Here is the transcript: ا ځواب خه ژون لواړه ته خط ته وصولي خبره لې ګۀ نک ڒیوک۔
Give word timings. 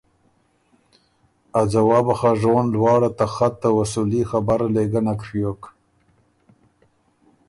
ا 1.59 1.61
ځواب 1.71 2.07
خه 2.19 2.31
ژون 2.41 2.65
لواړه 2.75 3.09
ته 3.17 3.25
خط 3.35 3.53
ته 3.61 3.69
وصولي 3.77 4.21
خبره 4.31 4.67
لې 4.75 4.83
ګۀ 4.91 5.01
نک 5.05 5.19
ڒیوک۔ 5.29 5.61